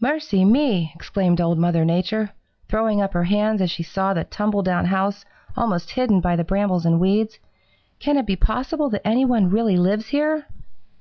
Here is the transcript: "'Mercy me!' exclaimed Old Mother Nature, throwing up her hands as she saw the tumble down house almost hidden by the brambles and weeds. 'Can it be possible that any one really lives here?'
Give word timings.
"'Mercy 0.00 0.44
me!' 0.44 0.92
exclaimed 0.94 1.40
Old 1.40 1.58
Mother 1.58 1.84
Nature, 1.84 2.30
throwing 2.68 3.02
up 3.02 3.14
her 3.14 3.24
hands 3.24 3.60
as 3.60 3.68
she 3.68 3.82
saw 3.82 4.14
the 4.14 4.22
tumble 4.22 4.62
down 4.62 4.84
house 4.84 5.24
almost 5.56 5.90
hidden 5.90 6.20
by 6.20 6.36
the 6.36 6.44
brambles 6.44 6.86
and 6.86 7.00
weeds. 7.00 7.40
'Can 7.98 8.16
it 8.16 8.26
be 8.26 8.36
possible 8.36 8.88
that 8.90 9.04
any 9.04 9.24
one 9.24 9.50
really 9.50 9.76
lives 9.76 10.06
here?' 10.06 10.46